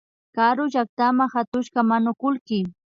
[0.35, 2.59] Karu llaktama katushka manukullki